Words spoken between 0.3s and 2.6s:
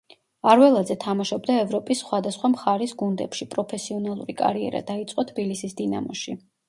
არველაძე თამაშობდა ევროპის სხვადასხვა